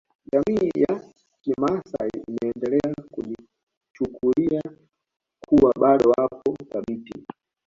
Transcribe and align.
Jamii 0.31 0.71
ya 0.79 1.01
kimaasai 1.41 2.09
imeendelea 2.27 2.93
kujichukulia 3.11 4.61
kuwa 5.47 5.73
bado 5.79 6.09
wapo 6.17 6.55
thabiti 6.69 7.23